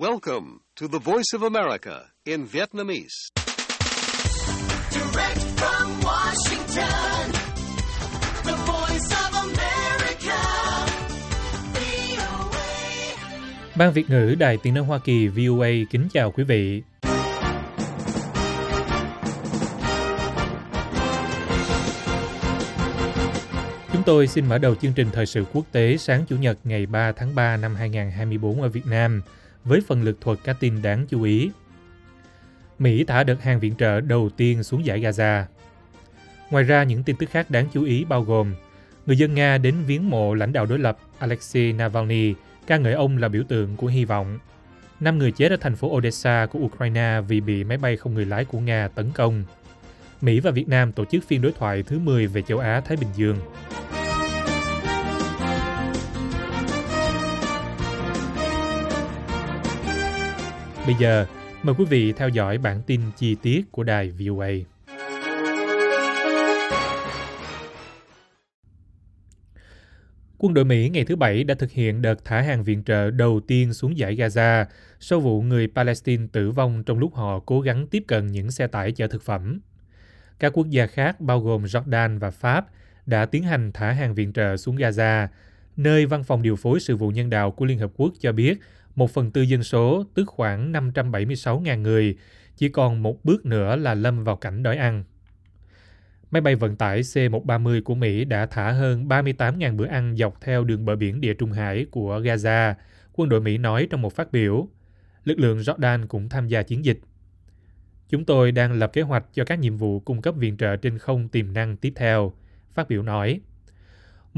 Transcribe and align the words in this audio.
Welcome 0.00 0.60
to 0.76 0.86
the 0.88 0.98
Voice 0.98 1.32
of 1.34 1.42
America 1.42 2.12
in 2.24 2.46
Vietnamese. 2.46 3.32
Direct 4.92 5.40
from 5.56 6.00
Washington, 6.02 7.32
the 8.44 8.56
voice 8.66 9.10
of 9.24 9.34
America, 9.42 10.38
VOA. 11.74 12.66
Ban 13.76 13.92
Việt 13.92 14.10
ngữ 14.10 14.34
Đài 14.38 14.56
Tiếng 14.56 14.74
nói 14.74 14.84
Hoa 14.84 14.98
Kỳ 14.98 15.28
VOA 15.28 15.70
kính 15.90 16.08
chào 16.12 16.30
quý 16.30 16.44
vị. 16.44 16.82
Chúng 23.92 24.02
tôi 24.06 24.26
xin 24.26 24.46
mở 24.48 24.58
đầu 24.58 24.74
chương 24.74 24.92
trình 24.92 25.08
thời 25.12 25.26
sự 25.26 25.44
quốc 25.52 25.64
tế 25.72 25.96
sáng 25.96 26.24
Chủ 26.28 26.36
nhật 26.36 26.58
ngày 26.64 26.86
3 26.86 27.12
tháng 27.12 27.34
3 27.34 27.56
năm 27.56 27.74
2024 27.74 28.62
ở 28.62 28.68
Việt 28.68 28.86
Nam 28.86 29.22
với 29.68 29.80
phần 29.86 30.02
lực 30.02 30.20
thuật 30.20 30.38
các 30.44 30.56
tin 30.60 30.82
đáng 30.82 31.06
chú 31.08 31.22
ý. 31.22 31.50
Mỹ 32.78 33.04
thả 33.04 33.24
đợt 33.24 33.42
hàng 33.42 33.60
viện 33.60 33.74
trợ 33.78 34.00
đầu 34.00 34.30
tiên 34.36 34.62
xuống 34.62 34.84
giải 34.84 35.00
Gaza. 35.00 35.44
Ngoài 36.50 36.64
ra, 36.64 36.82
những 36.82 37.02
tin 37.02 37.16
tức 37.16 37.30
khác 37.30 37.50
đáng 37.50 37.66
chú 37.72 37.84
ý 37.84 38.04
bao 38.04 38.22
gồm 38.22 38.54
người 39.06 39.16
dân 39.16 39.34
Nga 39.34 39.58
đến 39.58 39.74
viếng 39.86 40.10
mộ 40.10 40.34
lãnh 40.34 40.52
đạo 40.52 40.66
đối 40.66 40.78
lập 40.78 40.98
Alexei 41.18 41.72
Navalny, 41.72 42.34
ca 42.66 42.76
ngợi 42.76 42.92
ông 42.92 43.18
là 43.18 43.28
biểu 43.28 43.42
tượng 43.48 43.76
của 43.76 43.86
hy 43.86 44.04
vọng. 44.04 44.38
Năm 45.00 45.18
người 45.18 45.32
chết 45.32 45.50
ở 45.50 45.56
thành 45.56 45.76
phố 45.76 45.96
Odessa 45.96 46.46
của 46.46 46.58
Ukraine 46.58 47.20
vì 47.28 47.40
bị 47.40 47.64
máy 47.64 47.78
bay 47.78 47.96
không 47.96 48.14
người 48.14 48.26
lái 48.26 48.44
của 48.44 48.58
Nga 48.58 48.88
tấn 48.88 49.10
công. 49.10 49.44
Mỹ 50.20 50.40
và 50.40 50.50
Việt 50.50 50.68
Nam 50.68 50.92
tổ 50.92 51.04
chức 51.04 51.24
phiên 51.28 51.42
đối 51.42 51.52
thoại 51.52 51.82
thứ 51.82 51.98
10 51.98 52.26
về 52.26 52.42
châu 52.42 52.58
Á-Thái 52.58 52.96
Bình 52.96 53.08
Dương. 53.16 53.36
Bây 60.88 60.96
giờ, 60.98 61.26
mời 61.62 61.74
quý 61.78 61.84
vị 61.84 62.12
theo 62.12 62.28
dõi 62.28 62.58
bản 62.58 62.82
tin 62.86 63.00
chi 63.16 63.36
tiết 63.42 63.72
của 63.72 63.82
đài 63.82 64.10
VOA. 64.10 64.48
Quân 70.38 70.54
đội 70.54 70.64
Mỹ 70.64 70.88
ngày 70.88 71.04
thứ 71.04 71.16
Bảy 71.16 71.44
đã 71.44 71.54
thực 71.54 71.70
hiện 71.70 72.02
đợt 72.02 72.24
thả 72.24 72.40
hàng 72.40 72.64
viện 72.64 72.84
trợ 72.84 73.10
đầu 73.10 73.40
tiên 73.46 73.72
xuống 73.72 73.98
giải 73.98 74.16
Gaza 74.16 74.64
sau 75.00 75.20
vụ 75.20 75.42
người 75.42 75.68
Palestine 75.74 76.26
tử 76.32 76.50
vong 76.50 76.84
trong 76.84 76.98
lúc 76.98 77.14
họ 77.14 77.40
cố 77.46 77.60
gắng 77.60 77.86
tiếp 77.86 78.04
cận 78.06 78.26
những 78.26 78.50
xe 78.50 78.66
tải 78.66 78.92
chở 78.92 79.06
thực 79.06 79.22
phẩm. 79.22 79.60
Các 80.38 80.52
quốc 80.52 80.66
gia 80.70 80.86
khác 80.86 81.20
bao 81.20 81.40
gồm 81.40 81.64
Jordan 81.64 82.18
và 82.18 82.30
Pháp 82.30 82.66
đã 83.06 83.26
tiến 83.26 83.42
hành 83.42 83.72
thả 83.72 83.92
hàng 83.92 84.14
viện 84.14 84.32
trợ 84.32 84.56
xuống 84.56 84.76
Gaza, 84.76 85.26
nơi 85.76 86.06
văn 86.06 86.24
phòng 86.24 86.42
điều 86.42 86.56
phối 86.56 86.80
sự 86.80 86.96
vụ 86.96 87.10
nhân 87.10 87.30
đạo 87.30 87.50
của 87.50 87.64
Liên 87.64 87.78
Hợp 87.78 87.90
Quốc 87.96 88.12
cho 88.20 88.32
biết 88.32 88.58
một 88.98 89.10
phần 89.10 89.30
tư 89.30 89.42
dân 89.42 89.62
số, 89.62 90.04
tức 90.14 90.24
khoảng 90.28 90.72
576.000 90.72 91.80
người, 91.80 92.16
chỉ 92.56 92.68
còn 92.68 93.02
một 93.02 93.24
bước 93.24 93.46
nữa 93.46 93.76
là 93.76 93.94
lâm 93.94 94.24
vào 94.24 94.36
cảnh 94.36 94.62
đói 94.62 94.76
ăn. 94.76 95.04
Máy 96.30 96.40
bay 96.40 96.54
vận 96.54 96.76
tải 96.76 97.00
C-130 97.02 97.82
của 97.82 97.94
Mỹ 97.94 98.24
đã 98.24 98.46
thả 98.46 98.72
hơn 98.72 99.08
38.000 99.08 99.76
bữa 99.76 99.86
ăn 99.86 100.16
dọc 100.16 100.40
theo 100.40 100.64
đường 100.64 100.84
bờ 100.84 100.96
biển 100.96 101.20
Địa 101.20 101.34
Trung 101.34 101.52
Hải 101.52 101.86
của 101.90 102.20
Gaza, 102.20 102.74
quân 103.12 103.28
đội 103.28 103.40
Mỹ 103.40 103.58
nói 103.58 103.86
trong 103.90 104.02
một 104.02 104.12
phát 104.12 104.32
biểu. 104.32 104.68
Lực 105.24 105.38
lượng 105.38 105.58
Jordan 105.58 106.06
cũng 106.06 106.28
tham 106.28 106.48
gia 106.48 106.62
chiến 106.62 106.84
dịch. 106.84 106.98
Chúng 108.08 108.24
tôi 108.24 108.52
đang 108.52 108.72
lập 108.72 108.90
kế 108.92 109.02
hoạch 109.02 109.24
cho 109.34 109.44
các 109.44 109.58
nhiệm 109.58 109.76
vụ 109.76 110.00
cung 110.00 110.22
cấp 110.22 110.34
viện 110.38 110.56
trợ 110.56 110.76
trên 110.76 110.98
không 110.98 111.28
tiềm 111.28 111.52
năng 111.52 111.76
tiếp 111.76 111.92
theo, 111.96 112.32
phát 112.74 112.88
biểu 112.88 113.02
nói. 113.02 113.40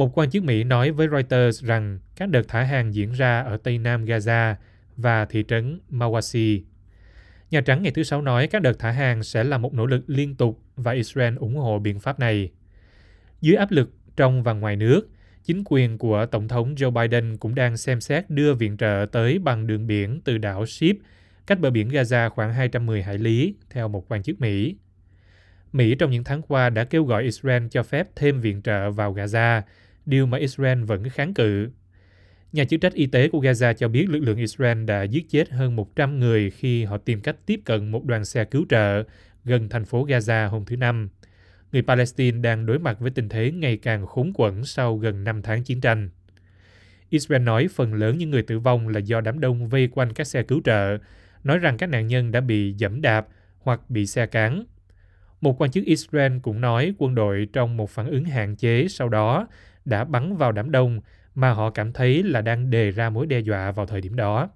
Một 0.01 0.19
quan 0.19 0.31
chức 0.31 0.45
Mỹ 0.45 0.65
nói 0.65 0.91
với 0.91 1.09
Reuters 1.09 1.65
rằng 1.65 1.99
các 2.17 2.29
đợt 2.29 2.43
thả 2.49 2.63
hàng 2.63 2.95
diễn 2.95 3.13
ra 3.13 3.41
ở 3.41 3.57
Tây 3.57 3.79
Nam 3.79 4.05
Gaza 4.05 4.55
và 4.97 5.25
thị 5.25 5.45
trấn 5.49 5.81
Mawasi. 5.91 6.61
Nhà 7.51 7.61
Trắng 7.61 7.83
ngày 7.83 7.93
thứ 7.93 8.03
Sáu 8.03 8.23
nói 8.23 8.47
các 8.47 8.63
đợt 8.63 8.79
thả 8.79 8.91
hàng 8.91 9.23
sẽ 9.23 9.45
là 9.45 9.59
một 9.59 9.75
nỗ 9.75 9.87
lực 9.87 10.05
liên 10.07 10.35
tục 10.35 10.63
và 10.77 10.93
Israel 10.93 11.37
ủng 11.37 11.57
hộ 11.57 11.79
biện 11.79 12.01
pháp 12.01 12.21
này. 12.21 12.51
Dưới 13.41 13.57
áp 13.57 13.71
lực 13.71 13.91
trong 14.17 14.43
và 14.43 14.53
ngoài 14.53 14.77
nước, 14.77 15.09
chính 15.45 15.63
quyền 15.67 15.99
của 15.99 16.27
Tổng 16.27 16.49
thống 16.49 16.75
Joe 16.75 16.91
Biden 16.91 17.37
cũng 17.37 17.55
đang 17.55 17.77
xem 17.77 18.01
xét 18.01 18.31
đưa 18.31 18.55
viện 18.55 18.77
trợ 18.77 19.07
tới 19.13 19.39
bằng 19.39 19.67
đường 19.67 19.87
biển 19.87 20.21
từ 20.25 20.39
đảo 20.39 20.67
Ship, 20.67 20.97
cách 21.47 21.61
bờ 21.61 21.71
biển 21.71 21.89
Gaza 21.89 22.31
khoảng 22.31 22.55
210 22.55 23.03
hải 23.03 23.19
lý, 23.19 23.55
theo 23.71 23.89
một 23.89 24.09
quan 24.09 24.23
chức 24.23 24.41
Mỹ. 24.41 24.77
Mỹ 25.73 25.95
trong 25.99 26.11
những 26.11 26.25
tháng 26.25 26.43
qua 26.43 26.71
đã 26.71 26.85
kêu 26.85 27.05
gọi 27.05 27.23
Israel 27.23 27.67
cho 27.71 27.83
phép 27.83 28.09
thêm 28.17 28.41
viện 28.41 28.63
trợ 28.63 28.91
vào 28.91 29.15
Gaza, 29.15 29.63
điều 30.07 30.27
mà 30.27 30.39
Israel 30.39 30.85
vẫn 30.85 31.09
kháng 31.09 31.35
cự. 31.35 31.71
Nhà 32.53 32.65
chức 32.65 32.81
trách 32.81 32.93
y 32.93 33.07
tế 33.07 33.29
của 33.29 33.41
Gaza 33.41 33.73
cho 33.73 33.89
biết 33.89 34.11
lực 34.11 34.21
lượng 34.21 34.39
Israel 34.39 34.85
đã 34.85 35.03
giết 35.03 35.27
chết 35.29 35.51
hơn 35.51 35.77
100 35.77 36.19
người 36.19 36.51
khi 36.51 36.85
họ 36.85 36.99
tìm 36.99 37.21
cách 37.21 37.37
tiếp 37.47 37.61
cận 37.65 37.91
một 37.91 38.05
đoàn 38.05 38.25
xe 38.25 38.45
cứu 38.45 38.67
trợ 38.69 39.03
gần 39.45 39.69
thành 39.69 39.85
phố 39.85 40.07
Gaza 40.07 40.49
hôm 40.49 40.65
thứ 40.65 40.77
Năm. 40.77 41.09
Người 41.73 41.83
Palestine 41.83 42.41
đang 42.41 42.67
đối 42.67 42.79
mặt 42.79 43.01
với 43.01 43.11
tình 43.11 43.29
thế 43.29 43.53
ngày 43.53 43.77
càng 43.77 44.07
khốn 44.07 44.33
quẫn 44.33 44.65
sau 44.65 44.97
gần 44.97 45.25
5 45.25 45.43
tháng 45.43 45.65
chiến 45.65 45.81
tranh. 45.81 46.09
Israel 47.11 47.43
nói 47.43 47.69
phần 47.69 47.95
lớn 47.95 48.19
những 48.19 48.31
người 48.31 48.43
tử 48.43 48.59
vong 48.59 48.89
là 48.89 48.99
do 49.01 49.21
đám 49.21 49.41
đông 49.41 49.69
vây 49.69 49.89
quanh 49.89 50.13
các 50.13 50.27
xe 50.27 50.43
cứu 50.43 50.61
trợ, 50.65 50.99
nói 51.45 51.59
rằng 51.59 51.77
các 51.77 51.87
nạn 51.87 52.07
nhân 52.07 52.31
đã 52.31 52.41
bị 52.41 52.75
dẫm 52.79 53.01
đạp 53.01 53.27
hoặc 53.59 53.91
bị 53.91 54.07
xe 54.07 54.27
cán. 54.27 54.65
Một 55.41 55.61
quan 55.61 55.71
chức 55.71 55.85
Israel 55.85 56.39
cũng 56.43 56.61
nói 56.61 56.95
quân 56.99 57.15
đội 57.15 57.49
trong 57.53 57.77
một 57.77 57.91
phản 57.91 58.07
ứng 58.07 58.25
hạn 58.25 58.57
chế 58.57 58.87
sau 58.89 59.09
đó 59.09 59.49
đã 59.91 60.05
bắn 60.05 60.37
vào 60.37 60.53
đám 60.53 60.71
đông 60.71 61.01
mà 61.35 61.51
họ 61.51 61.71
cảm 61.71 61.93
thấy 61.93 62.23
là 62.23 62.41
đang 62.41 62.71
đề 62.71 62.91
ra 62.91 63.11
mối 63.11 63.27
đe 63.27 63.41
dọa 63.41 63.73
vào 63.73 63.87
thời 63.87 64.01
điểm 64.01 64.17
đó. 64.17 64.51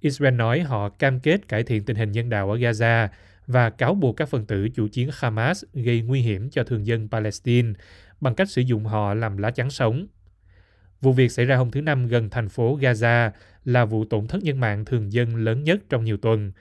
Israel 0.00 0.34
nói 0.34 0.60
họ 0.60 0.88
cam 0.88 1.20
kết 1.20 1.48
cải 1.48 1.62
thiện 1.62 1.84
tình 1.84 1.96
hình 1.96 2.12
nhân 2.12 2.28
đạo 2.28 2.50
ở 2.50 2.56
Gaza 2.56 3.08
và 3.46 3.70
cáo 3.70 3.94
buộc 3.94 4.16
các 4.16 4.28
phần 4.28 4.46
tử 4.46 4.68
chủ 4.68 4.88
chiến 4.88 5.10
Hamas 5.12 5.64
gây 5.74 6.02
nguy 6.02 6.20
hiểm 6.20 6.50
cho 6.50 6.64
thường 6.64 6.86
dân 6.86 7.08
Palestine 7.08 7.72
bằng 8.20 8.34
cách 8.34 8.50
sử 8.50 8.62
dụng 8.62 8.84
họ 8.84 9.14
làm 9.14 9.36
lá 9.36 9.50
chắn 9.50 9.70
sống. 9.70 10.06
Vụ 11.00 11.12
việc 11.12 11.32
xảy 11.32 11.44
ra 11.46 11.56
hôm 11.56 11.70
thứ 11.70 11.80
Năm 11.80 12.06
gần 12.06 12.30
thành 12.30 12.48
phố 12.48 12.78
Gaza 12.78 13.30
là 13.64 13.84
vụ 13.84 14.04
tổn 14.04 14.26
thất 14.26 14.42
nhân 14.42 14.60
mạng 14.60 14.84
thường 14.84 15.12
dân 15.12 15.36
lớn 15.36 15.64
nhất 15.64 15.80
trong 15.88 16.04
nhiều 16.04 16.16
tuần. 16.16 16.52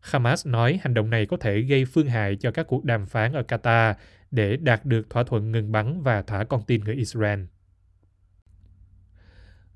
Hamas 0.00 0.46
nói 0.46 0.80
hành 0.82 0.94
động 0.94 1.10
này 1.10 1.26
có 1.26 1.36
thể 1.36 1.60
gây 1.60 1.84
phương 1.84 2.06
hại 2.06 2.36
cho 2.36 2.50
các 2.50 2.66
cuộc 2.66 2.84
đàm 2.84 3.06
phán 3.06 3.32
ở 3.32 3.42
Qatar 3.48 3.94
để 4.34 4.56
đạt 4.56 4.86
được 4.86 5.10
thỏa 5.10 5.24
thuận 5.24 5.52
ngừng 5.52 5.72
bắn 5.72 6.02
và 6.02 6.22
thả 6.22 6.44
con 6.44 6.62
tin 6.66 6.84
người 6.84 6.94
Israel. 6.94 7.40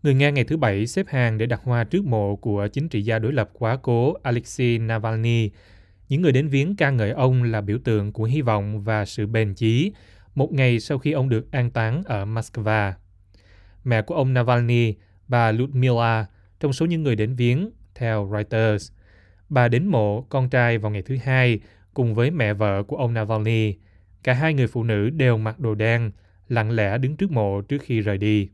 Người 0.02 0.14
Nga 0.14 0.30
ngày 0.30 0.44
thứ 0.44 0.56
Bảy 0.56 0.86
xếp 0.86 1.06
hàng 1.08 1.38
để 1.38 1.46
đặt 1.46 1.60
hoa 1.62 1.84
trước 1.84 2.04
mộ 2.04 2.36
của 2.36 2.68
chính 2.72 2.88
trị 2.88 3.02
gia 3.02 3.18
đối 3.18 3.32
lập 3.32 3.50
quá 3.52 3.76
cố 3.76 4.14
Alexei 4.22 4.78
Navalny. 4.78 5.50
Những 6.08 6.22
người 6.22 6.32
đến 6.32 6.48
viếng 6.48 6.76
ca 6.76 6.90
ngợi 6.90 7.10
ông 7.10 7.42
là 7.42 7.60
biểu 7.60 7.78
tượng 7.84 8.12
của 8.12 8.24
hy 8.24 8.42
vọng 8.42 8.84
và 8.84 9.04
sự 9.04 9.26
bền 9.26 9.54
chí, 9.54 9.92
một 10.34 10.52
ngày 10.52 10.80
sau 10.80 10.98
khi 10.98 11.12
ông 11.12 11.28
được 11.28 11.52
an 11.52 11.70
táng 11.70 12.02
ở 12.04 12.24
Moscow. 12.24 12.92
Mẹ 13.84 14.02
của 14.02 14.14
ông 14.14 14.34
Navalny, 14.34 14.94
bà 15.28 15.52
Ludmila, 15.52 16.26
trong 16.60 16.72
số 16.72 16.86
những 16.86 17.02
người 17.02 17.16
đến 17.16 17.34
viếng, 17.34 17.70
theo 17.94 18.30
Reuters. 18.32 18.92
Bà 19.48 19.68
đến 19.68 19.86
mộ 19.86 20.22
con 20.22 20.50
trai 20.50 20.78
vào 20.78 20.92
ngày 20.92 21.02
thứ 21.02 21.16
hai 21.22 21.60
cùng 21.94 22.14
với 22.14 22.30
mẹ 22.30 22.54
vợ 22.54 22.82
của 22.82 22.96
ông 22.96 23.14
Navalny. 23.14 23.74
Cả 24.22 24.34
hai 24.34 24.54
người 24.54 24.66
phụ 24.66 24.82
nữ 24.82 25.10
đều 25.10 25.38
mặc 25.38 25.60
đồ 25.60 25.74
đen, 25.74 26.10
lặng 26.48 26.70
lẽ 26.70 26.98
đứng 26.98 27.16
trước 27.16 27.30
mộ 27.30 27.60
trước 27.60 27.82
khi 27.82 28.00
rời 28.00 28.18
đi. 28.18 28.48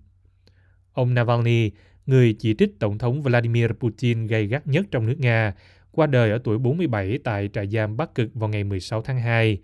Ông 0.93 1.15
Navalny, 1.15 1.71
người 2.07 2.33
chỉ 2.39 2.55
trích 2.55 2.81
Tổng 2.81 2.99
thống 2.99 3.23
Vladimir 3.23 3.71
Putin 3.81 4.27
gay 4.27 4.47
gắt 4.47 4.67
nhất 4.67 4.87
trong 4.91 5.07
nước 5.07 5.17
Nga, 5.19 5.53
qua 5.91 6.07
đời 6.07 6.31
ở 6.31 6.39
tuổi 6.45 6.59
47 6.59 7.19
tại 7.25 7.49
trại 7.53 7.67
giam 7.67 7.97
Bắc 7.97 8.15
Cực 8.15 8.35
vào 8.35 8.49
ngày 8.49 8.65
16 8.65 9.03
tháng 9.03 9.21
2. 9.21 9.59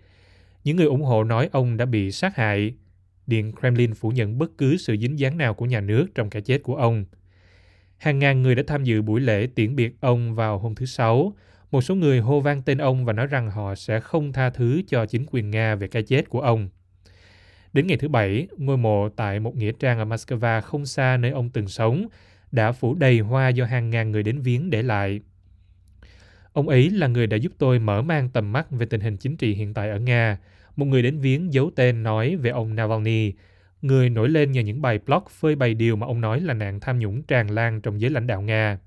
Những 0.63 0.77
người 0.77 0.85
ủng 0.85 1.03
hộ 1.03 1.23
nói 1.23 1.49
ông 1.51 1.77
đã 1.77 1.85
bị 1.85 2.11
sát 2.11 2.35
hại. 2.35 2.73
Điện 3.27 3.51
Kremlin 3.59 3.93
phủ 3.93 4.09
nhận 4.09 4.37
bất 4.37 4.57
cứ 4.57 4.77
sự 4.77 4.97
dính 4.97 5.19
dáng 5.19 5.37
nào 5.37 5.53
của 5.53 5.65
nhà 5.65 5.81
nước 5.81 6.07
trong 6.15 6.29
cái 6.29 6.41
chết 6.41 6.63
của 6.63 6.75
ông. 6.75 7.05
Hàng 7.97 8.19
ngàn 8.19 8.41
người 8.41 8.55
đã 8.55 8.63
tham 8.67 8.83
dự 8.83 9.01
buổi 9.01 9.21
lễ 9.21 9.47
tiễn 9.55 9.75
biệt 9.75 9.95
ông 9.99 10.35
vào 10.35 10.59
hôm 10.59 10.75
thứ 10.75 10.85
Sáu. 10.85 11.35
Một 11.71 11.81
số 11.81 11.95
người 11.95 12.19
hô 12.19 12.39
vang 12.39 12.61
tên 12.61 12.77
ông 12.77 13.05
và 13.05 13.13
nói 13.13 13.27
rằng 13.27 13.51
họ 13.51 13.75
sẽ 13.75 13.99
không 13.99 14.33
tha 14.33 14.49
thứ 14.49 14.81
cho 14.87 15.05
chính 15.05 15.25
quyền 15.31 15.51
Nga 15.51 15.75
về 15.75 15.87
cái 15.87 16.03
chết 16.03 16.29
của 16.29 16.41
ông. 16.41 16.69
Đến 17.73 17.87
ngày 17.87 17.97
thứ 17.97 18.07
Bảy, 18.07 18.47
ngôi 18.57 18.77
mộ 18.77 19.09
tại 19.09 19.39
một 19.39 19.55
nghĩa 19.55 19.71
trang 19.79 19.99
ở 19.99 20.05
Moscow 20.05 20.61
không 20.61 20.85
xa 20.85 21.17
nơi 21.17 21.31
ông 21.31 21.49
từng 21.49 21.67
sống 21.67 22.07
đã 22.51 22.71
phủ 22.71 22.95
đầy 22.95 23.19
hoa 23.19 23.49
do 23.49 23.65
hàng 23.65 23.89
ngàn 23.89 24.11
người 24.11 24.23
đến 24.23 24.41
viếng 24.41 24.69
để 24.69 24.83
lại. 24.83 25.21
Ông 26.53 26.69
ấy 26.69 26.89
là 26.89 27.07
người 27.07 27.27
đã 27.27 27.37
giúp 27.37 27.51
tôi 27.57 27.79
mở 27.79 28.01
mang 28.01 28.29
tầm 28.29 28.51
mắt 28.51 28.71
về 28.71 28.85
tình 28.85 29.01
hình 29.01 29.17
chính 29.17 29.37
trị 29.37 29.53
hiện 29.53 29.73
tại 29.73 29.89
ở 29.89 29.99
Nga. 29.99 30.37
Một 30.75 30.85
người 30.85 31.01
đến 31.01 31.19
viếng 31.19 31.53
giấu 31.53 31.71
tên 31.75 32.03
nói 32.03 32.35
về 32.35 32.49
ông 32.49 32.75
Navalny, 32.75 33.33
người 33.81 34.09
nổi 34.09 34.29
lên 34.29 34.51
nhờ 34.51 34.61
những 34.61 34.81
bài 34.81 34.99
blog 35.05 35.23
phơi 35.29 35.55
bày 35.55 35.73
điều 35.73 35.95
mà 35.95 36.07
ông 36.07 36.21
nói 36.21 36.41
là 36.41 36.53
nạn 36.53 36.79
tham 36.79 36.99
nhũng 36.99 37.23
tràn 37.23 37.49
lan 37.49 37.81
trong 37.81 38.01
giới 38.01 38.11
lãnh 38.11 38.27
đạo 38.27 38.41
Nga. 38.41 38.77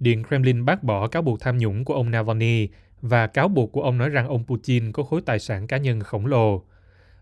Điện 0.00 0.24
Kremlin 0.24 0.64
bác 0.64 0.82
bỏ 0.82 1.08
cáo 1.08 1.22
buộc 1.22 1.40
tham 1.40 1.58
nhũng 1.58 1.84
của 1.84 1.94
ông 1.94 2.10
Navalny 2.10 2.68
và 3.02 3.26
cáo 3.26 3.48
buộc 3.48 3.72
của 3.72 3.82
ông 3.82 3.98
nói 3.98 4.08
rằng 4.08 4.28
ông 4.28 4.44
Putin 4.46 4.92
có 4.92 5.02
khối 5.02 5.20
tài 5.20 5.38
sản 5.38 5.66
cá 5.66 5.76
nhân 5.76 6.00
khổng 6.00 6.26
lồ. 6.26 6.62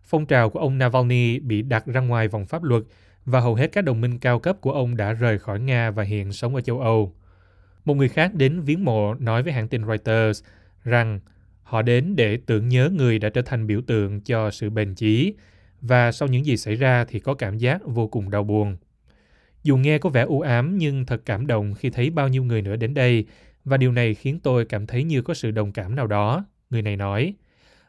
Phong 0.05 0.27
trào 0.27 0.51
của 0.51 0.59
ông 0.59 0.79
Navalny 0.79 1.39
bị 1.39 1.63
đặt 1.63 1.87
ra 1.87 2.01
ngoài 2.01 2.29
vòng 2.29 2.47
pháp 2.47 2.63
luật 2.63 2.83
và 3.25 3.41
hầu 3.41 3.55
hết 3.55 3.73
các 3.73 3.85
đồng 3.85 4.01
minh 4.01 4.19
cao 4.19 4.39
cấp 4.39 4.61
của 4.61 4.73
ông 4.73 4.97
đã 4.97 5.13
rời 5.13 5.39
khỏi 5.39 5.61
Nga 5.61 5.91
và 5.91 6.03
hiện 6.03 6.33
sống 6.33 6.55
ở 6.55 6.61
châu 6.61 6.81
Âu. 6.81 7.15
Một 7.85 7.95
người 7.95 8.09
khác 8.09 8.35
đến 8.35 8.61
viếng 8.61 8.85
mộ 8.85 9.15
nói 9.15 9.43
với 9.43 9.53
hãng 9.53 9.69
tin 9.69 9.87
Reuters 9.87 10.45
rằng 10.85 11.21
họ 11.63 11.83
đến 11.83 12.17
để 12.17 12.39
tưởng 12.47 12.69
nhớ 12.69 12.91
người 12.93 13.19
đã 13.19 13.29
trở 13.29 13.43
thành 13.43 13.67
biểu 13.67 13.81
tượng 13.87 14.21
cho 14.21 14.51
sự 14.51 14.71
bền 14.71 14.95
chí 14.95 15.35
và 15.81 16.13
sau 16.13 16.29
những 16.29 16.47
gì 16.47 16.57
xảy 16.57 16.75
ra 16.75 17.05
thì 17.05 17.21
có 17.21 17.35
cảm 17.35 17.59
giác 17.59 17.81
vô 17.85 18.09
cùng 18.09 18.31
đau 18.31 18.45
buồn. 18.45 18.77
Dù 19.67 19.77
nghe 19.77 19.99
có 19.99 20.11
vẻ 20.11 20.23
u 20.23 20.41
ám 20.41 20.79
nhưng 20.79 21.07
thật 21.07 21.23
cảm 21.25 21.47
động 21.47 21.75
khi 21.75 21.91
thấy 21.91 22.11
bao 22.11 22.29
nhiêu 22.29 22.45
người 22.45 22.63
nữa 22.63 22.77
đến 22.77 22.95
đây 22.95 23.25
và 23.65 23.77
điều 23.77 23.93
này 23.93 24.15
khiến 24.15 24.41
tôi 24.43 24.65
cảm 24.65 24.87
thấy 24.87 25.05
như 25.05 25.23
có 25.23 25.35
sự 25.35 25.51
đồng 25.51 25.73
cảm 25.73 25.97
nào 25.97 26.07
đó, 26.07 26.45
người 26.71 26.83
này 26.83 26.97
nói. 26.97 27.35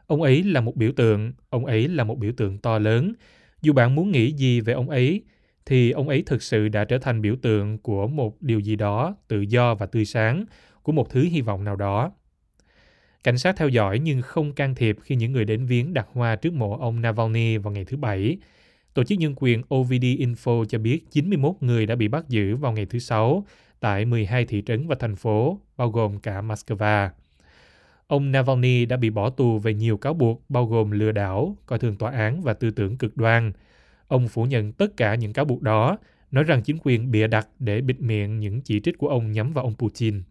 Ông 0.07 0.21
ấy 0.21 0.43
là 0.43 0.61
một 0.61 0.75
biểu 0.75 0.91
tượng, 0.91 1.33
ông 1.49 1.65
ấy 1.65 1.87
là 1.87 2.03
một 2.03 2.17
biểu 2.17 2.31
tượng 2.37 2.57
to 2.57 2.79
lớn. 2.79 3.13
Dù 3.61 3.73
bạn 3.73 3.95
muốn 3.95 4.11
nghĩ 4.11 4.31
gì 4.31 4.61
về 4.61 4.73
ông 4.73 4.89
ấy, 4.89 5.21
thì 5.65 5.91
ông 5.91 6.09
ấy 6.09 6.23
thực 6.25 6.43
sự 6.43 6.67
đã 6.67 6.85
trở 6.85 6.97
thành 6.97 7.21
biểu 7.21 7.35
tượng 7.41 7.77
của 7.77 8.07
một 8.07 8.41
điều 8.41 8.59
gì 8.59 8.75
đó 8.75 9.15
tự 9.27 9.41
do 9.41 9.75
và 9.75 9.85
tươi 9.85 10.05
sáng, 10.05 10.45
của 10.83 10.91
một 10.91 11.09
thứ 11.09 11.23
hy 11.23 11.41
vọng 11.41 11.63
nào 11.63 11.75
đó. 11.75 12.11
Cảnh 13.23 13.37
sát 13.37 13.57
theo 13.57 13.69
dõi 13.69 13.99
nhưng 13.99 14.21
không 14.21 14.53
can 14.53 14.75
thiệp 14.75 14.97
khi 15.03 15.15
những 15.15 15.31
người 15.31 15.45
đến 15.45 15.65
viếng 15.65 15.93
đặt 15.93 16.07
hoa 16.11 16.35
trước 16.35 16.53
mộ 16.53 16.77
ông 16.77 17.01
Navalny 17.01 17.57
vào 17.57 17.73
ngày 17.73 17.85
thứ 17.85 17.97
Bảy. 17.97 18.37
Tổ 18.97 19.03
chức 19.03 19.19
nhân 19.19 19.33
quyền 19.37 19.61
OVD 19.75 20.03
Info 20.03 20.65
cho 20.65 20.77
biết 20.77 21.11
91 21.11 21.55
người 21.61 21.85
đã 21.85 21.95
bị 21.95 22.07
bắt 22.07 22.29
giữ 22.29 22.55
vào 22.55 22.71
ngày 22.71 22.85
thứ 22.85 22.99
Sáu 22.99 23.45
tại 23.79 24.05
12 24.05 24.45
thị 24.45 24.63
trấn 24.65 24.87
và 24.87 24.95
thành 24.99 25.15
phố, 25.15 25.59
bao 25.77 25.89
gồm 25.89 26.19
cả 26.19 26.41
Moscow. 26.41 27.09
Ông 28.07 28.31
Navalny 28.31 28.85
đã 28.85 28.97
bị 28.97 29.09
bỏ 29.09 29.29
tù 29.29 29.59
về 29.59 29.73
nhiều 29.73 29.97
cáo 29.97 30.13
buộc 30.13 30.43
bao 30.49 30.65
gồm 30.65 30.91
lừa 30.91 31.11
đảo, 31.11 31.57
coi 31.65 31.79
thường 31.79 31.95
tòa 31.95 32.11
án 32.11 32.41
và 32.41 32.53
tư 32.53 32.71
tưởng 32.71 32.97
cực 32.97 33.17
đoan. 33.17 33.51
Ông 34.07 34.27
phủ 34.27 34.43
nhận 34.43 34.71
tất 34.71 34.97
cả 34.97 35.15
những 35.15 35.33
cáo 35.33 35.45
buộc 35.45 35.61
đó, 35.61 35.97
nói 36.31 36.43
rằng 36.43 36.61
chính 36.61 36.77
quyền 36.83 37.11
bịa 37.11 37.27
đặt 37.27 37.47
để 37.59 37.81
bịt 37.81 38.01
miệng 38.01 38.39
những 38.39 38.61
chỉ 38.61 38.79
trích 38.79 38.97
của 38.97 39.07
ông 39.07 39.31
nhắm 39.31 39.53
vào 39.53 39.63
ông 39.63 39.75
Putin. 39.75 40.21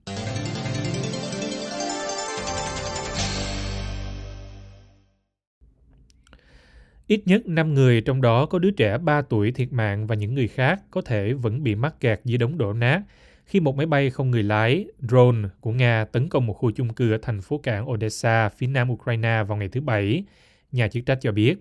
Ít 7.07 7.23
nhất 7.27 7.47
5 7.47 7.75
người 7.75 8.01
trong 8.01 8.21
đó 8.21 8.47
có 8.47 8.59
đứa 8.59 8.71
trẻ 8.71 8.99
3 8.99 9.23
tuổi 9.23 9.53
thiệt 9.53 9.73
mạng 9.73 10.07
và 10.07 10.15
những 10.15 10.35
người 10.35 10.49
khác 10.49 10.83
có 10.91 11.01
thể 11.01 11.33
vẫn 11.33 11.63
bị 11.63 11.75
mắc 11.75 12.01
kẹt 12.01 12.21
dưới 12.25 12.39
đống 12.39 12.59
đổ 12.59 12.73
nát 12.73 13.03
khi 13.47 13.61
một 13.61 13.77
máy 13.77 13.87
bay 13.87 14.11
không 14.11 14.31
người 14.31 14.43
lái 14.43 14.87
drone 14.99 15.49
của 15.61 15.73
Nga 15.73 16.05
tấn 16.05 16.29
công 16.29 16.47
một 16.47 16.53
khu 16.53 16.71
chung 16.71 16.95
cư 16.95 17.13
ở 17.13 17.19
thành 17.23 17.41
phố 17.41 17.59
cảng 17.59 17.91
Odessa, 17.91 18.49
phía 18.49 18.67
nam 18.67 18.91
Ukraine 18.91 19.43
vào 19.43 19.59
ngày 19.59 19.69
thứ 19.69 19.81
Bảy, 19.81 20.25
nhà 20.73 20.89
chức 20.89 21.07
trách 21.07 21.19
cho 21.21 21.33
biết. 21.33 21.57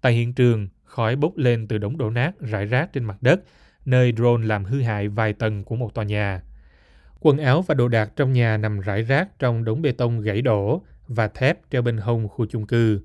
Tại 0.00 0.12
hiện 0.12 0.34
trường, 0.34 0.68
khói 0.84 1.16
bốc 1.16 1.36
lên 1.36 1.68
từ 1.68 1.78
đống 1.78 1.98
đổ 1.98 2.10
nát 2.10 2.32
rải 2.40 2.66
rác 2.66 2.92
trên 2.92 3.04
mặt 3.04 3.16
đất, 3.20 3.40
nơi 3.84 4.12
drone 4.16 4.46
làm 4.46 4.64
hư 4.64 4.82
hại 4.82 5.08
vài 5.08 5.32
tầng 5.32 5.64
của 5.64 5.76
một 5.76 5.94
tòa 5.94 6.04
nhà. 6.04 6.42
Quần 7.20 7.38
áo 7.38 7.62
và 7.62 7.74
đồ 7.74 7.88
đạc 7.88 8.12
trong 8.16 8.32
nhà 8.32 8.56
nằm 8.56 8.80
rải 8.80 9.02
rác 9.02 9.38
trong 9.38 9.64
đống 9.64 9.82
bê 9.82 9.92
tông 9.92 10.20
gãy 10.20 10.42
đổ 10.42 10.82
và 11.08 11.28
thép 11.28 11.58
treo 11.70 11.82
bên 11.82 11.96
hông 11.96 12.28
khu 12.28 12.46
chung 12.46 12.66
cư. 12.66 13.00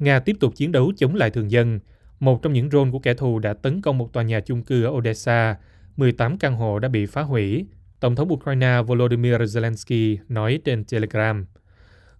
Nga 0.00 0.20
tiếp 0.20 0.36
tục 0.40 0.54
chiến 0.56 0.72
đấu 0.72 0.92
chống 0.96 1.14
lại 1.14 1.30
thường 1.30 1.50
dân. 1.50 1.80
Một 2.20 2.42
trong 2.42 2.52
những 2.52 2.70
drone 2.70 2.90
của 2.90 2.98
kẻ 2.98 3.14
thù 3.14 3.38
đã 3.38 3.54
tấn 3.54 3.82
công 3.82 3.98
một 3.98 4.12
tòa 4.12 4.22
nhà 4.22 4.40
chung 4.40 4.62
cư 4.62 4.84
ở 4.84 4.90
Odessa. 4.90 5.56
18 5.96 6.38
căn 6.38 6.56
hộ 6.56 6.78
đã 6.78 6.88
bị 6.88 7.06
phá 7.06 7.22
hủy. 7.22 7.66
Tổng 8.00 8.16
thống 8.16 8.32
Ukraine 8.32 8.82
Volodymyr 8.86 9.34
Zelensky 9.34 10.16
nói 10.28 10.60
trên 10.64 10.84
Telegram. 10.84 11.46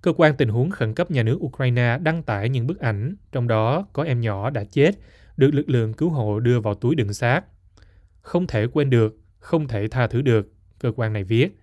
Cơ 0.03 0.13
quan 0.17 0.37
tình 0.37 0.49
huống 0.49 0.71
khẩn 0.71 0.95
cấp 0.95 1.11
nhà 1.11 1.23
nước 1.23 1.39
Ukraine 1.45 1.99
đăng 2.03 2.23
tải 2.23 2.49
những 2.49 2.67
bức 2.67 2.79
ảnh, 2.79 3.17
trong 3.33 3.49
đó 3.49 3.87
có 3.93 4.03
em 4.03 4.21
nhỏ 4.21 4.51
đã 4.51 4.65
chết, 4.65 4.91
được 5.37 5.55
lực 5.55 5.71
lượng 5.71 5.93
cứu 5.93 6.11
hộ 6.11 6.41
đưa 6.41 6.61
vào 6.61 6.75
túi 6.75 6.95
đựng 6.95 7.13
xác. 7.13 7.43
Không 8.21 8.47
thể 8.47 8.67
quên 8.67 8.91
được, 8.91 9.17
không 9.39 9.69
thể 9.69 9.89
tha 9.89 10.07
thứ 10.07 10.23
được, 10.23 10.53
cơ 10.79 10.93
quan 10.97 11.13
này 11.13 11.25
viết. 11.25 11.59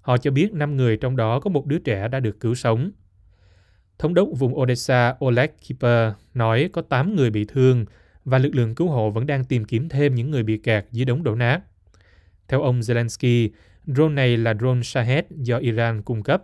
Họ 0.00 0.18
cho 0.18 0.30
biết 0.30 0.52
5 0.52 0.76
người 0.76 0.96
trong 0.96 1.16
đó 1.16 1.40
có 1.40 1.50
một 1.50 1.66
đứa 1.66 1.78
trẻ 1.78 2.08
đã 2.08 2.20
được 2.20 2.40
cứu 2.40 2.54
sống. 2.54 2.90
Thống 3.98 4.14
đốc 4.14 4.28
vùng 4.38 4.58
Odessa 4.58 5.14
Oleg 5.24 5.50
Kiper 5.50 6.12
nói 6.34 6.70
có 6.72 6.82
8 6.82 7.16
người 7.16 7.30
bị 7.30 7.44
thương 7.44 7.84
và 8.24 8.38
lực 8.38 8.54
lượng 8.54 8.74
cứu 8.74 8.88
hộ 8.88 9.10
vẫn 9.10 9.26
đang 9.26 9.44
tìm 9.44 9.64
kiếm 9.64 9.88
thêm 9.88 10.14
những 10.14 10.30
người 10.30 10.42
bị 10.42 10.58
kẹt 10.58 10.86
dưới 10.92 11.04
đống 11.04 11.22
đổ 11.22 11.34
nát. 11.34 11.60
Theo 12.48 12.62
ông 12.62 12.80
Zelensky, 12.80 13.48
drone 13.86 14.14
này 14.14 14.36
là 14.36 14.54
drone 14.54 14.82
Shahed 14.82 15.24
do 15.30 15.58
Iran 15.58 16.02
cung 16.02 16.22
cấp. 16.22 16.42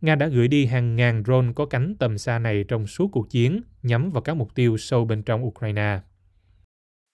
Nga 0.00 0.14
đã 0.14 0.26
gửi 0.26 0.48
đi 0.48 0.66
hàng 0.66 0.96
ngàn 0.96 1.22
drone 1.24 1.52
có 1.54 1.66
cánh 1.66 1.94
tầm 1.98 2.18
xa 2.18 2.38
này 2.38 2.64
trong 2.68 2.86
suốt 2.86 3.08
cuộc 3.12 3.30
chiến 3.30 3.62
nhắm 3.82 4.10
vào 4.10 4.22
các 4.22 4.36
mục 4.36 4.54
tiêu 4.54 4.76
sâu 4.76 5.04
bên 5.04 5.22
trong 5.22 5.46
Ukraine. 5.46 6.00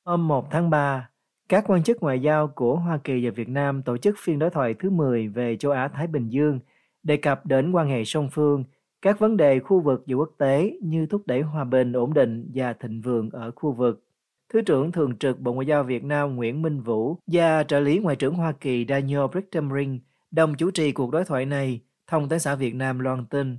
Hôm 0.07 0.29
1 0.29 0.51
tháng 0.51 0.71
3, 0.71 1.09
các 1.49 1.65
quan 1.67 1.83
chức 1.83 2.03
ngoại 2.03 2.21
giao 2.21 2.49
của 2.49 2.77
Hoa 2.77 2.99
Kỳ 3.05 3.25
và 3.25 3.31
Việt 3.31 3.49
Nam 3.49 3.83
tổ 3.83 3.97
chức 3.97 4.15
phiên 4.19 4.39
đối 4.39 4.51
thoại 4.51 4.75
thứ 4.79 4.91
10 4.91 5.29
về 5.29 5.57
châu 5.57 5.73
Á-Thái 5.73 6.07
Bình 6.07 6.29
Dương, 6.29 6.61
đề 7.03 7.17
cập 7.17 7.47
đến 7.47 7.73
quan 7.73 7.89
hệ 7.89 8.05
song 8.05 8.29
phương 8.33 8.65
các 9.05 9.19
vấn 9.19 9.37
đề 9.37 9.61
khu 9.61 9.81
vực 9.81 10.05
và 10.07 10.15
quốc 10.17 10.31
tế 10.39 10.73
như 10.83 11.07
thúc 11.07 11.23
đẩy 11.27 11.41
hòa 11.41 11.65
bình, 11.65 11.93
ổn 11.93 12.15
định 12.15 12.51
và 12.55 12.73
thịnh 12.73 13.01
vượng 13.01 13.31
ở 13.31 13.51
khu 13.57 13.73
vực. 13.73 14.05
Thứ 14.53 14.61
trưởng 14.61 14.93
Thường 14.93 15.17
trực 15.17 15.41
Bộ 15.41 15.53
Ngoại 15.53 15.67
giao 15.67 15.83
Việt 15.83 16.05
Nam 16.05 16.37
Nguyễn 16.37 16.63
Minh 16.63 16.81
Vũ 16.81 17.17
và 17.27 17.65
trợ 17.65 17.81
lý 17.81 17.99
Ngoại 17.99 18.17
trưởng 18.17 18.35
Hoa 18.35 18.53
Kỳ 18.53 18.87
Daniel 18.89 19.21
Brigham 19.33 19.99
đồng 20.31 20.55
chủ 20.55 20.71
trì 20.71 20.93
cuộc 20.93 21.11
đối 21.11 21.25
thoại 21.25 21.47
này, 21.47 21.81
thông 22.07 22.29
tấn 22.29 22.39
xã 22.39 22.55
Việt 22.55 22.75
Nam 22.75 22.99
loan 22.99 23.27
tin. 23.27 23.59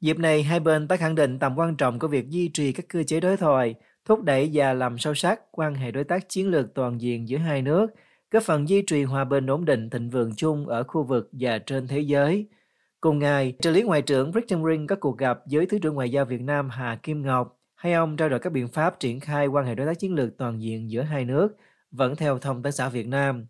Dịp 0.00 0.18
này, 0.18 0.42
hai 0.42 0.60
bên 0.60 0.88
tái 0.88 0.98
khẳng 0.98 1.14
định 1.14 1.38
tầm 1.38 1.58
quan 1.58 1.76
trọng 1.76 1.98
của 1.98 2.08
việc 2.08 2.28
duy 2.28 2.48
trì 2.48 2.72
các 2.72 2.88
cơ 2.88 3.02
chế 3.02 3.20
đối 3.20 3.36
thoại, 3.36 3.74
thúc 4.04 4.22
đẩy 4.22 4.50
và 4.52 4.72
làm 4.72 4.98
sâu 4.98 5.14
sắc 5.14 5.40
quan 5.52 5.74
hệ 5.74 5.90
đối 5.90 6.04
tác 6.04 6.28
chiến 6.28 6.48
lược 6.48 6.74
toàn 6.74 7.00
diện 7.00 7.28
giữa 7.28 7.38
hai 7.38 7.62
nước, 7.62 7.86
góp 8.30 8.42
phần 8.42 8.68
duy 8.68 8.82
trì 8.86 9.02
hòa 9.02 9.24
bình 9.24 9.46
ổn 9.46 9.64
định 9.64 9.90
thịnh 9.90 10.10
vượng 10.10 10.34
chung 10.36 10.68
ở 10.68 10.82
khu 10.82 11.02
vực 11.02 11.30
và 11.32 11.58
trên 11.58 11.88
thế 11.88 12.00
giới– 12.00 12.46
Cùng 13.02 13.18
ngày, 13.18 13.52
trợ 13.60 13.70
lý 13.70 13.82
Ngoại 13.82 14.02
trưởng 14.02 14.32
Brigham 14.32 14.64
Ring 14.64 14.86
có 14.86 14.96
cuộc 14.96 15.18
gặp 15.18 15.38
với 15.50 15.66
Thứ 15.66 15.78
trưởng 15.78 15.94
Ngoại 15.94 16.10
giao 16.10 16.24
Việt 16.24 16.40
Nam 16.40 16.68
Hà 16.70 16.98
Kim 17.02 17.22
Ngọc. 17.22 17.58
Hai 17.74 17.92
ông 17.92 18.16
trao 18.16 18.28
đổi 18.28 18.38
các 18.38 18.52
biện 18.52 18.68
pháp 18.68 19.00
triển 19.00 19.20
khai 19.20 19.46
quan 19.46 19.66
hệ 19.66 19.74
đối 19.74 19.86
tác 19.86 19.98
chiến 19.98 20.14
lược 20.14 20.36
toàn 20.38 20.62
diện 20.62 20.90
giữa 20.90 21.02
hai 21.02 21.24
nước, 21.24 21.56
vẫn 21.90 22.16
theo 22.16 22.38
thông 22.38 22.62
tấn 22.62 22.72
xã 22.72 22.88
Việt 22.88 23.06
Nam. 23.06 23.46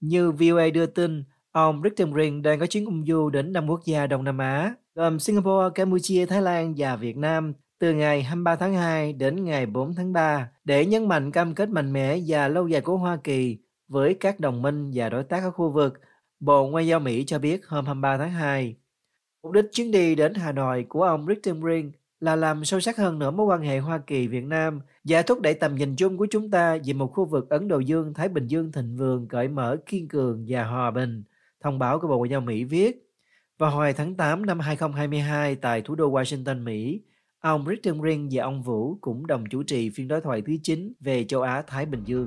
Như 0.00 0.30
VOA 0.30 0.70
đưa 0.74 0.86
tin, 0.86 1.24
ông 1.52 1.80
Brigham 1.80 2.14
Ring 2.14 2.42
đang 2.42 2.60
có 2.60 2.66
chuyến 2.66 2.86
công 2.86 3.04
du 3.06 3.30
đến 3.30 3.52
năm 3.52 3.68
quốc 3.68 3.80
gia 3.84 4.06
Đông 4.06 4.24
Nam 4.24 4.38
Á, 4.38 4.74
gồm 4.94 5.18
Singapore, 5.18 5.74
Campuchia, 5.74 6.26
Thái 6.26 6.42
Lan 6.42 6.74
và 6.76 6.96
Việt 6.96 7.16
Nam 7.16 7.52
từ 7.78 7.92
ngày 7.94 8.22
23 8.22 8.56
tháng 8.56 8.74
2 8.74 9.12
đến 9.12 9.44
ngày 9.44 9.66
4 9.66 9.94
tháng 9.94 10.12
3 10.12 10.50
để 10.64 10.86
nhấn 10.86 11.08
mạnh 11.08 11.30
cam 11.30 11.54
kết 11.54 11.68
mạnh 11.68 11.92
mẽ 11.92 12.18
và 12.26 12.48
lâu 12.48 12.68
dài 12.68 12.80
của 12.80 12.96
Hoa 12.96 13.18
Kỳ 13.24 13.58
với 13.88 14.14
các 14.14 14.40
đồng 14.40 14.62
minh 14.62 14.90
và 14.94 15.08
đối 15.08 15.24
tác 15.24 15.42
ở 15.42 15.50
khu 15.50 15.70
vực, 15.70 16.00
Bộ 16.40 16.68
Ngoại 16.68 16.86
giao 16.86 17.00
Mỹ 17.00 17.24
cho 17.26 17.38
biết 17.38 17.66
hôm 17.66 17.86
23 17.86 18.18
tháng 18.18 18.30
2. 18.30 18.76
Mục 19.42 19.52
đích 19.52 19.64
chuyến 19.72 19.90
đi 19.90 20.14
đến 20.14 20.34
Hà 20.34 20.52
Nội 20.52 20.86
của 20.88 21.02
ông 21.02 21.26
Richard 21.26 21.60
Ring 21.64 21.92
là 22.20 22.36
làm 22.36 22.64
sâu 22.64 22.80
sắc 22.80 22.96
hơn 22.96 23.18
nữa 23.18 23.30
mối 23.30 23.46
quan 23.46 23.60
hệ 23.60 23.78
Hoa 23.78 23.98
Kỳ-Việt 23.98 24.44
Nam 24.44 24.80
và 25.04 25.22
thúc 25.22 25.40
đẩy 25.40 25.54
tầm 25.54 25.74
nhìn 25.74 25.96
chung 25.96 26.16
của 26.16 26.26
chúng 26.30 26.50
ta 26.50 26.78
về 26.84 26.92
một 26.92 27.06
khu 27.06 27.24
vực 27.24 27.50
Ấn 27.50 27.68
Độ 27.68 27.78
Dương-Thái 27.78 28.28
Bình 28.28 28.46
Dương 28.46 28.72
thịnh 28.72 28.96
vượng, 28.96 29.28
cởi 29.28 29.48
mở, 29.48 29.76
kiên 29.86 30.08
cường 30.08 30.44
và 30.48 30.64
hòa 30.64 30.90
bình, 30.90 31.22
thông 31.60 31.78
báo 31.78 31.98
của 32.00 32.08
Bộ 32.08 32.18
Ngoại 32.18 32.30
giao 32.30 32.40
Mỹ 32.40 32.64
viết. 32.64 33.10
Vào 33.58 33.70
hồi 33.70 33.92
tháng 33.92 34.14
8 34.14 34.46
năm 34.46 34.60
2022 34.60 35.56
tại 35.56 35.82
thủ 35.82 35.94
đô 35.94 36.12
Washington, 36.12 36.62
Mỹ, 36.62 37.00
ông 37.40 37.64
Richard 37.68 38.00
Ring 38.04 38.28
và 38.32 38.44
ông 38.44 38.62
Vũ 38.62 38.98
cũng 39.00 39.26
đồng 39.26 39.44
chủ 39.50 39.62
trì 39.62 39.90
phiên 39.90 40.08
đối 40.08 40.20
thoại 40.20 40.42
thứ 40.46 40.52
9 40.62 40.92
về 41.00 41.24
châu 41.24 41.42
Á-Thái 41.42 41.86
Bình 41.86 42.02
Dương. 42.04 42.26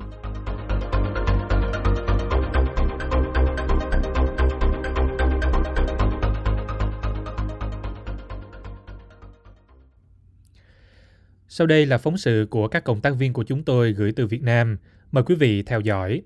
Sau 11.58 11.68
đây 11.68 11.86
là 11.86 11.98
phóng 11.98 12.18
sự 12.18 12.48
của 12.50 12.68
các 12.68 12.84
cộng 12.84 13.02
tác 13.02 13.16
viên 13.20 13.34
của 13.34 13.44
chúng 13.44 13.64
tôi 13.64 13.94
gửi 13.94 14.12
từ 14.16 14.28
Việt 14.28 14.42
Nam. 14.42 14.78
Mời 15.12 15.24
quý 15.24 15.36
vị 15.36 15.64
theo 15.64 15.80
dõi. 15.80 16.22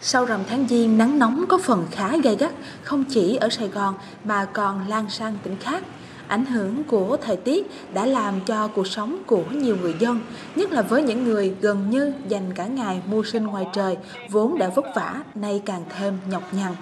Sau 0.00 0.24
rằm 0.24 0.40
tháng 0.48 0.68
Giêng, 0.68 0.98
nắng 0.98 1.18
nóng 1.18 1.44
có 1.48 1.58
phần 1.64 1.86
khá 1.90 2.16
gay 2.16 2.36
gắt, 2.36 2.52
không 2.82 3.04
chỉ 3.08 3.36
ở 3.36 3.48
Sài 3.48 3.68
Gòn 3.68 3.94
mà 4.24 4.44
còn 4.44 4.88
lan 4.88 5.10
sang 5.10 5.38
tỉnh 5.42 5.56
khác. 5.56 5.84
Ảnh 6.28 6.46
hưởng 6.46 6.84
của 6.84 7.16
thời 7.22 7.36
tiết 7.36 7.66
đã 7.94 8.06
làm 8.06 8.40
cho 8.46 8.68
cuộc 8.68 8.86
sống 8.86 9.22
của 9.26 9.44
nhiều 9.44 9.76
người 9.82 9.94
dân, 9.98 10.20
nhất 10.56 10.72
là 10.72 10.82
với 10.82 11.02
những 11.02 11.24
người 11.24 11.54
gần 11.60 11.90
như 11.90 12.12
dành 12.28 12.54
cả 12.54 12.66
ngày 12.66 13.02
mưu 13.06 13.24
sinh 13.24 13.44
ngoài 13.44 13.66
trời, 13.72 13.96
vốn 14.30 14.58
đã 14.58 14.68
vất 14.68 14.84
vả, 14.96 15.22
nay 15.34 15.62
càng 15.66 15.84
thêm 15.96 16.18
nhọc 16.30 16.54
nhằn. 16.54 16.72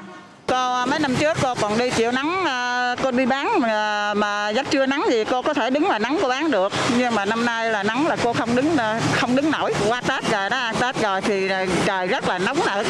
Cô 0.52 0.86
mấy 0.86 0.98
năm 0.98 1.16
trước 1.16 1.36
cô 1.42 1.54
còn 1.54 1.78
đi 1.78 1.90
chịu 1.90 2.12
nắng 2.12 2.44
à, 2.44 2.94
cô 3.02 3.10
đi 3.10 3.26
bán 3.26 3.60
mà, 3.60 4.14
mà 4.14 4.48
giấc 4.48 4.70
trưa 4.70 4.86
nắng 4.86 5.04
thì 5.10 5.24
cô 5.24 5.42
có 5.42 5.54
thể 5.54 5.70
đứng 5.70 5.88
mà 5.88 5.98
nắng 5.98 6.18
cô 6.22 6.28
bán 6.28 6.50
được. 6.50 6.72
Nhưng 6.98 7.14
mà 7.14 7.24
năm 7.24 7.44
nay 7.44 7.70
là 7.70 7.82
nắng 7.82 8.06
là 8.06 8.16
cô 8.22 8.32
không 8.32 8.56
đứng 8.56 8.76
à, 8.76 9.00
không 9.12 9.36
đứng 9.36 9.50
nổi. 9.50 9.74
Qua 9.88 10.00
Tết 10.00 10.30
rồi 10.30 10.50
đó 10.50 10.72
Tết 10.80 11.02
rồi 11.02 11.20
thì 11.20 11.48
à, 11.48 11.66
trời 11.84 12.06
rất 12.06 12.28
là 12.28 12.38
nóng 12.38 12.56
nực. 12.56 12.86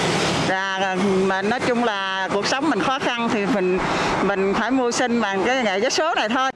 Và 0.49 0.97
mà 1.25 1.43
nói 1.43 1.61
chung 1.61 1.85
là 1.85 2.29
cuộc 2.33 2.47
sống 2.47 2.71
mình 2.71 2.83
khó 2.83 2.99
khăn 2.99 3.29
thì 3.33 3.47
mình 3.47 3.79
mình 4.23 4.55
phải 4.55 4.71
mưu 4.71 4.91
sinh 4.91 5.21
bằng 5.21 5.45
cái 5.45 5.63
nghề 5.65 5.81
vé 5.81 5.91
số 5.91 6.15
này 6.15 6.29
thôi 6.29 6.51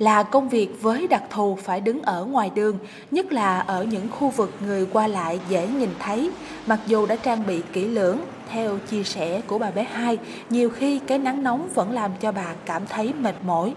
là 0.00 0.22
công 0.22 0.48
việc 0.48 0.82
với 0.82 1.06
đặc 1.06 1.22
thù 1.30 1.58
phải 1.62 1.80
đứng 1.80 2.02
ở 2.02 2.24
ngoài 2.24 2.50
đường, 2.54 2.78
nhất 3.10 3.32
là 3.32 3.60
ở 3.60 3.84
những 3.84 4.08
khu 4.10 4.28
vực 4.28 4.54
người 4.66 4.86
qua 4.92 5.06
lại 5.06 5.40
dễ 5.48 5.66
nhìn 5.66 5.90
thấy, 5.98 6.30
mặc 6.66 6.78
dù 6.86 7.06
đã 7.06 7.16
trang 7.16 7.46
bị 7.46 7.60
kỹ 7.72 7.84
lưỡng. 7.84 8.18
Theo 8.50 8.78
chia 8.90 9.02
sẻ 9.02 9.40
của 9.46 9.58
bà 9.58 9.70
bé 9.70 9.86
hai, 9.92 10.18
nhiều 10.50 10.70
khi 10.70 10.98
cái 11.06 11.18
nắng 11.18 11.42
nóng 11.42 11.68
vẫn 11.74 11.92
làm 11.92 12.10
cho 12.20 12.32
bà 12.32 12.46
cảm 12.66 12.86
thấy 12.86 13.12
mệt 13.12 13.34
mỏi. 13.42 13.74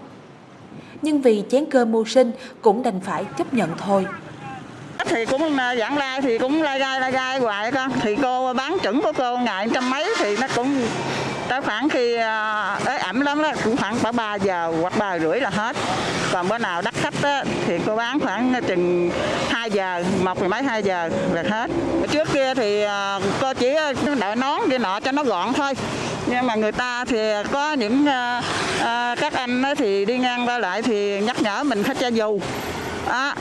Nhưng 1.02 1.20
vì 1.20 1.44
chén 1.50 1.64
cơm 1.70 1.92
mưu 1.92 2.04
sinh 2.04 2.32
cũng 2.62 2.82
đành 2.82 3.00
phải 3.00 3.24
chấp 3.24 3.54
nhận 3.54 3.70
thôi. 3.78 4.06
thì 5.06 5.26
cũng 5.26 5.56
à, 5.56 5.76
giảng 5.76 5.98
lai 5.98 6.22
thì 6.22 6.38
cũng 6.38 6.62
lai 6.62 6.78
gai 6.78 7.00
lai 7.00 7.12
gai 7.12 7.38
hoài 7.38 7.72
con 7.72 7.90
thì 8.00 8.16
cô 8.22 8.54
bán 8.54 8.78
chuẩn 8.82 9.02
của 9.02 9.12
cô 9.16 9.38
ngày 9.38 9.68
trăm 9.74 9.90
mấy 9.90 10.14
thì 10.18 10.36
nó 10.36 10.46
cũng 10.54 10.76
tới 11.48 11.60
khoảng 11.60 11.88
khi 11.88 12.14
ờ, 12.14 12.78
ế 12.86 12.96
ẩm 12.96 13.20
lắm 13.20 13.42
đó 13.42 13.52
cũng 13.64 13.76
khoảng 13.76 13.98
khoảng 13.98 14.16
ba 14.16 14.34
giờ 14.34 14.72
hoặc 14.80 14.92
ba 14.98 15.18
rưỡi 15.18 15.40
là 15.40 15.50
hết. 15.50 15.76
Còn 16.32 16.48
bữa 16.48 16.58
nào 16.58 16.82
đắt 16.82 16.94
khách 16.94 17.14
đó, 17.22 17.42
thì 17.66 17.78
cô 17.86 17.96
bán 17.96 18.20
khoảng 18.20 18.54
chừng 18.66 19.10
2 19.48 19.70
giờ 19.70 20.04
một 20.22 20.40
mười 20.40 20.48
mấy 20.48 20.62
hai 20.62 20.82
giờ 20.82 21.10
là 21.32 21.42
hết. 21.50 21.70
Trước 22.10 22.28
kia 22.32 22.54
thì 22.54 22.82
ờ, 22.82 23.20
cô 23.40 23.54
chỉ 23.54 23.74
đợi 24.20 24.36
nón 24.36 24.60
kia 24.70 24.78
nọ 24.78 25.00
cho 25.00 25.12
nó 25.12 25.24
gọn 25.24 25.52
thôi. 25.52 25.72
Nhưng 26.26 26.46
mà 26.46 26.54
người 26.54 26.72
ta 26.72 27.04
thì 27.04 27.18
có 27.52 27.72
những 27.72 28.06
ờ, 28.80 29.14
các 29.20 29.32
anh 29.32 29.62
thì 29.78 30.04
đi 30.04 30.18
ngang 30.18 30.48
qua 30.48 30.58
lại 30.58 30.82
thì 30.82 31.20
nhắc 31.20 31.42
nhở 31.42 31.64
mình 31.64 31.82
phải 31.82 31.94
cho 31.94 32.08
dù. 32.08 32.40
Đó 33.08 33.34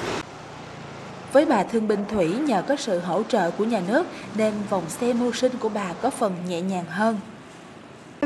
Với 1.34 1.46
bà 1.46 1.64
thương 1.64 1.88
binh 1.88 2.06
Thủy 2.12 2.28
nhờ 2.28 2.62
có 2.68 2.76
sự 2.76 3.00
hỗ 3.00 3.24
trợ 3.24 3.52
của 3.52 3.66
nhà 3.66 3.82
nước 3.88 4.08
nên 4.36 4.54
vòng 4.70 4.84
xe 4.90 5.14
mưu 5.14 5.34
sinh 5.34 5.52
của 5.60 5.70
bà 5.70 5.86
có 6.02 6.10
phần 6.10 6.36
nhẹ 6.48 6.62
nhàng 6.62 6.86
hơn. 6.90 7.18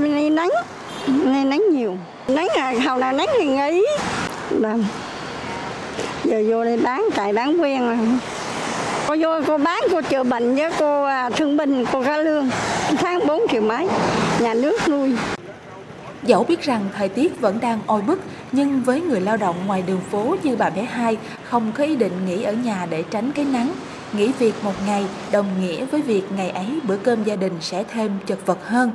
Bên 0.03 0.35
nắng, 0.35 0.49
nay 1.07 1.45
nắng 1.45 1.63
nhiều. 1.71 1.97
Nắng 2.27 2.47
à, 2.57 2.73
hầu 2.85 2.97
nào 2.97 3.13
nắng 3.13 3.27
thì 3.37 3.47
nghỉ. 3.47 3.85
Làm. 4.49 4.83
Giờ 6.23 6.43
vô 6.49 6.63
đây 6.63 6.77
bán, 6.77 7.05
chạy 7.15 7.33
bán 7.33 7.61
quen 7.61 7.87
rồi. 7.87 7.97
Cô 9.07 9.15
vô 9.19 9.41
cô 9.47 9.57
bán, 9.57 9.79
cô 9.91 10.01
chữa 10.01 10.23
bệnh 10.23 10.55
với 10.55 10.71
cô 10.79 11.03
à, 11.03 11.29
thương 11.29 11.57
binh, 11.57 11.85
cô 11.91 12.03
có 12.03 12.17
lương. 12.17 12.49
Tháng 12.97 13.27
4 13.27 13.41
triệu 13.51 13.61
mấy, 13.61 13.87
nhà 14.39 14.53
nước 14.53 14.87
nuôi. 14.87 15.15
Dẫu 16.23 16.43
biết 16.43 16.61
rằng 16.61 16.85
thời 16.97 17.09
tiết 17.09 17.41
vẫn 17.41 17.59
đang 17.61 17.79
oi 17.87 18.01
bức, 18.01 18.19
nhưng 18.51 18.81
với 18.83 19.01
người 19.01 19.21
lao 19.21 19.37
động 19.37 19.55
ngoài 19.67 19.83
đường 19.87 20.01
phố 20.11 20.35
như 20.43 20.55
bà 20.55 20.69
bé 20.69 20.81
hai 20.81 21.17
không 21.43 21.71
có 21.77 21.83
ý 21.83 21.95
định 21.95 22.13
nghỉ 22.27 22.43
ở 22.43 22.53
nhà 22.53 22.87
để 22.89 23.03
tránh 23.11 23.31
cái 23.31 23.45
nắng. 23.45 23.71
Nghỉ 24.13 24.31
việc 24.39 24.53
một 24.63 24.73
ngày 24.87 25.05
đồng 25.31 25.45
nghĩa 25.61 25.85
với 25.85 26.01
việc 26.01 26.23
ngày 26.37 26.49
ấy 26.49 26.79
bữa 26.83 26.97
cơm 26.97 27.23
gia 27.23 27.35
đình 27.35 27.53
sẽ 27.61 27.83
thêm 27.83 28.11
chật 28.27 28.45
vật 28.45 28.57
hơn. 28.65 28.91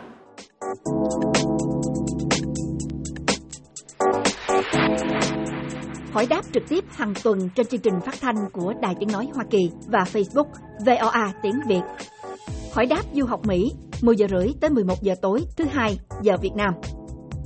Hỏi 6.13 6.27
đáp 6.31 6.43
trực 6.53 6.63
tiếp 6.69 6.85
hàng 6.89 7.15
tuần 7.25 7.49
trên 7.55 7.67
chương 7.67 7.81
trình 7.81 7.95
phát 8.07 8.15
thanh 8.21 8.37
của 8.53 8.75
Đài 8.83 8.95
Tiếng 9.01 9.13
Nói 9.13 9.29
Hoa 9.35 9.45
Kỳ 9.51 9.71
và 9.87 10.05
Facebook 10.13 10.47
VOA 10.87 11.33
Tiếng 11.43 11.61
Việt. 11.69 11.81
Hỏi 12.73 12.87
đáp 12.87 13.03
du 13.15 13.27
học 13.27 13.47
Mỹ 13.47 13.73
10 14.03 14.17
giờ 14.17 14.27
rưỡi 14.31 14.49
tới 14.61 14.71
11 14.71 15.03
giờ 15.03 15.15
tối, 15.23 15.45
thứ 15.57 15.65
hai 15.71 15.99
giờ 16.23 16.37
Việt 16.43 16.53
Nam. 16.57 16.75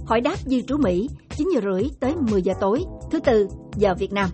Hỏi 0.06 0.20
đáp 0.20 0.36
di 0.38 0.62
trú 0.62 0.76
Mỹ 0.76 1.08
9 1.36 1.48
giờ 1.54 1.60
rưỡi 1.60 1.90
tới 2.00 2.14
10 2.30 2.42
giờ 2.42 2.52
tối, 2.60 2.84
thứ 3.10 3.20
tư 3.20 3.48
giờ 3.76 3.94
Việt 3.98 4.12
Nam. 4.12 4.30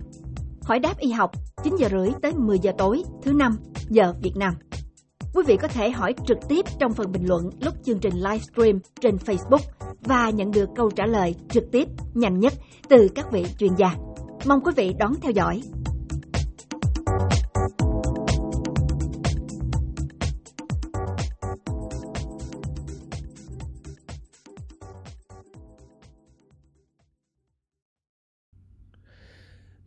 Hỏi 0.63 0.79
đáp 0.79 0.97
y 0.99 1.11
học 1.11 1.31
9 1.63 1.75
giờ 1.75 1.87
rưỡi 1.91 2.09
tới 2.21 2.33
10 2.37 2.59
giờ 2.59 2.71
tối, 2.77 3.03
thứ 3.21 3.33
năm 3.33 3.57
giờ 3.89 4.13
Việt 4.21 4.35
Nam. 4.35 4.53
Quý 5.33 5.43
vị 5.47 5.57
có 5.57 5.67
thể 5.67 5.89
hỏi 5.89 6.13
trực 6.27 6.37
tiếp 6.49 6.65
trong 6.79 6.93
phần 6.93 7.11
bình 7.11 7.27
luận 7.27 7.49
lúc 7.61 7.73
chương 7.83 7.99
trình 7.99 8.13
livestream 8.15 8.79
trên 9.01 9.15
Facebook 9.15 9.59
và 10.01 10.29
nhận 10.29 10.51
được 10.51 10.69
câu 10.75 10.91
trả 10.91 11.05
lời 11.05 11.35
trực 11.49 11.63
tiếp, 11.71 11.87
nhanh 12.13 12.39
nhất 12.39 12.53
từ 12.89 13.07
các 13.15 13.31
vị 13.31 13.45
chuyên 13.59 13.75
gia. 13.75 13.95
Mong 14.45 14.61
quý 14.63 14.71
vị 14.75 14.93
đón 14.99 15.13
theo 15.21 15.31
dõi. 15.31 15.61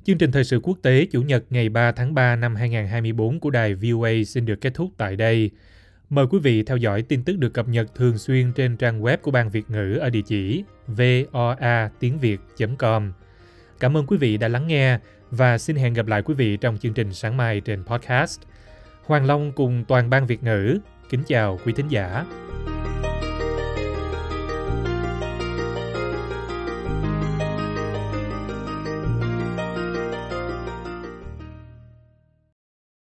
Chương 0.06 0.18
trình 0.18 0.32
thời 0.32 0.44
sự 0.44 0.60
quốc 0.62 0.78
tế 0.82 1.06
Chủ 1.10 1.22
nhật 1.22 1.44
ngày 1.50 1.68
3 1.68 1.92
tháng 1.92 2.14
3 2.14 2.36
năm 2.36 2.54
2024 2.54 3.40
của 3.40 3.50
đài 3.50 3.75
VOA 3.75 4.10
xin 4.26 4.46
được 4.46 4.60
kết 4.60 4.75
thúc 4.75 4.90
tại 4.96 5.16
đây. 5.16 5.50
Mời 6.10 6.26
quý 6.26 6.38
vị 6.38 6.62
theo 6.62 6.76
dõi 6.76 7.02
tin 7.02 7.25
tức 7.25 7.38
được 7.38 7.54
cập 7.54 7.68
nhật 7.68 7.94
thường 7.94 8.18
xuyên 8.18 8.52
trên 8.52 8.76
trang 8.76 9.02
web 9.02 9.16
của 9.22 9.30
Ban 9.30 9.50
Việt 9.50 9.70
ngữ 9.70 9.96
ở 9.96 10.10
địa 10.10 10.22
chỉ 10.26 10.64
voa 10.86 11.90
tiếng 12.00 12.18
việt.com. 12.18 13.12
Cảm 13.80 13.96
ơn 13.96 14.06
quý 14.06 14.16
vị 14.16 14.36
đã 14.36 14.48
lắng 14.48 14.66
nghe 14.66 14.98
và 15.30 15.58
xin 15.58 15.76
hẹn 15.76 15.94
gặp 15.94 16.06
lại 16.06 16.22
quý 16.22 16.34
vị 16.34 16.56
trong 16.56 16.78
chương 16.78 16.94
trình 16.94 17.12
sáng 17.12 17.36
mai 17.36 17.60
trên 17.60 17.84
podcast. 17.84 18.40
Hoàng 19.04 19.26
Long 19.26 19.52
cùng 19.52 19.84
toàn 19.88 20.10
ban 20.10 20.26
Việt 20.26 20.42
ngữ 20.42 20.78
kính 21.10 21.22
chào 21.26 21.58
quý 21.64 21.72
thính 21.76 21.88
giả. 21.88 22.25